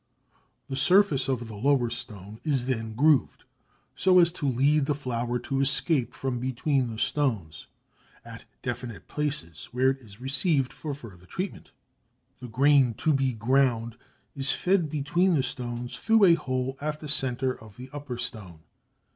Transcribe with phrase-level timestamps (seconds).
[0.67, 3.43] The surface of the lower stone is then grooved
[3.93, 7.67] so as to lead the flour to escape from between the stones
[8.25, 11.69] at definite places where it is received for further treatment.
[12.39, 13.95] The grain to be ground
[14.35, 18.61] is fed between the stones through a hole at the centre of the upper stone.